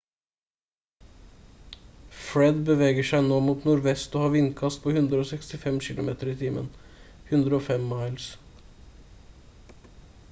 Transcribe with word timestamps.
fred 2.29 2.63
beveger 2.69 3.05
seg 3.09 3.27
nå 3.27 3.37
mot 3.49 3.67
nordvest 3.69 4.17
og 4.19 4.25
har 4.25 4.33
vindkast 4.37 4.83
på 4.87 4.95
165 4.95 5.79
kilometer 5.91 6.33
i 6.35 6.37
timen 6.43 6.73
105 7.43 7.89
miles 7.95 8.29